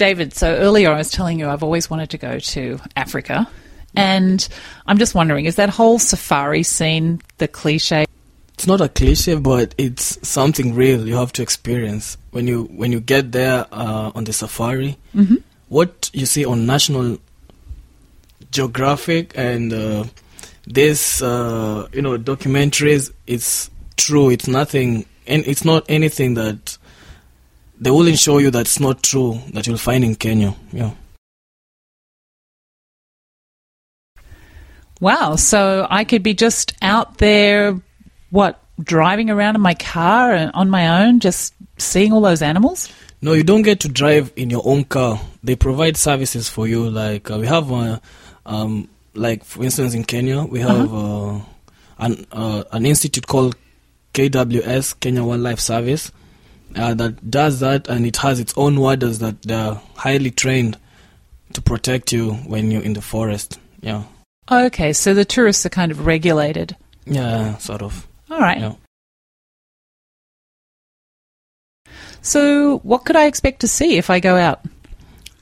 [0.00, 3.46] David, so earlier I was telling you I've always wanted to go to Africa.
[3.94, 4.48] And
[4.86, 8.06] I'm just wondering, is that whole safari scene the cliche?
[8.54, 12.92] It's not a cliche, but it's something real you have to experience when you when
[12.92, 14.96] you get there uh, on the safari.
[15.14, 15.36] Mm-hmm.
[15.68, 17.18] What you see on National
[18.50, 20.04] Geographic and uh,
[20.66, 24.30] this uh, you know documentaries, it's true.
[24.30, 26.78] It's nothing, and it's not anything that
[27.80, 30.54] they will ensure you that's not true that you'll find in Kenya.
[30.72, 30.90] Yeah.
[35.00, 37.80] Wow, so I could be just out there,
[38.28, 42.92] what, driving around in my car and on my own, just seeing all those animals?
[43.22, 45.18] No, you don't get to drive in your own car.
[45.42, 46.88] They provide services for you.
[46.88, 47.98] Like uh, we have, uh,
[48.44, 51.40] um, like for instance, in Kenya, we have uh
[51.98, 53.56] an uh, an institute called
[54.14, 56.12] KWS Kenya Wildlife Service
[56.76, 60.76] uh, that does that, and it has its own warders that they're highly trained
[61.52, 63.58] to protect you when you're in the forest.
[63.80, 64.04] Yeah,
[64.50, 66.76] Okay, so the tourists are kind of regulated.
[67.06, 68.06] yeah, sort of.
[68.30, 68.58] All right.
[68.58, 68.74] Yeah.
[72.22, 74.60] So, what could I expect to see if I go out?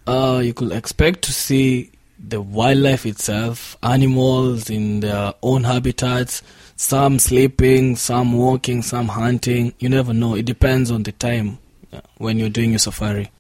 [0.07, 6.43] Uh, you could expect to see the wildlife itself, animals in their own habitats,
[6.77, 9.73] some sleeping, some walking, some hunting.
[9.79, 10.35] You never know.
[10.35, 11.59] It depends on the time
[11.93, 13.31] uh, when you're doing your safari.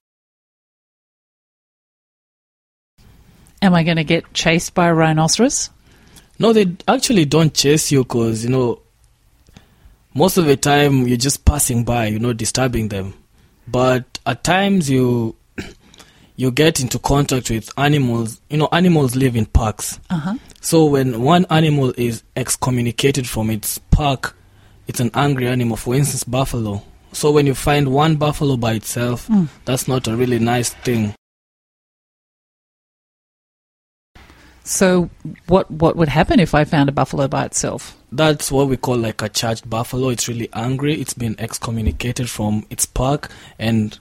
[3.61, 5.71] Am I going to get chased by a rhinoceros?
[6.39, 8.81] No, they actually don't chase you because, you know,
[10.15, 13.15] most of the time you're just passing by, you're not disturbing them.
[13.67, 15.35] But at times you
[16.39, 18.41] you get into contact with animals.
[18.49, 19.99] You know, animals live in parks.
[20.09, 20.35] Uh huh.
[20.61, 24.37] So when one animal is excommunicated from its park,
[24.87, 25.77] it's an angry animal.
[25.77, 26.83] For instance, buffalo.
[27.13, 29.49] So when you find one buffalo by itself, Mm.
[29.65, 31.15] that's not a really nice thing.
[34.65, 35.09] So,
[35.47, 37.97] what what would happen if I found a buffalo by itself?
[38.13, 40.11] That's what we call like a charged buffalo.
[40.11, 41.01] It's really angry.
[41.01, 43.99] It's been excommunicated from its park and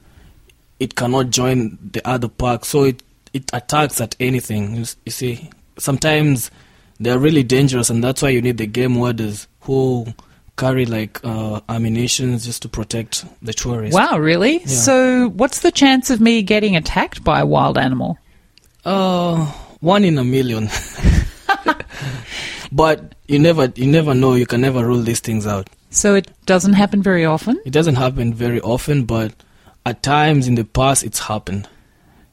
[0.79, 2.65] it cannot join the other pack.
[2.65, 4.75] So it, it attacks at anything.
[4.75, 6.51] You, you see, sometimes
[6.99, 10.07] they're really dangerous and that's why you need the game wardens who
[10.57, 13.95] carry like uh, ammunition just to protect the tourists.
[13.95, 14.65] Wow, really?
[14.65, 18.17] So, what's the chance of me getting attacked by a wild animal?
[18.83, 19.45] Uh,
[19.79, 20.69] one in a million.
[22.71, 24.33] but you never, you never know.
[24.33, 25.69] You can never rule these things out.
[25.91, 27.61] So, it doesn't happen very often.
[27.65, 29.33] It doesn't happen very often, but
[29.87, 31.67] at times in the past it's happened.